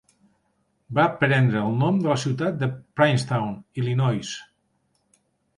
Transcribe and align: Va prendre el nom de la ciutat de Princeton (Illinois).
Va 0.99 1.03
prendre 1.23 1.61
el 1.67 1.75
nom 1.83 2.01
de 2.05 2.11
la 2.11 2.17
ciutat 2.23 2.57
de 2.63 2.71
Princeton 3.01 3.55
(Illinois). 3.83 4.33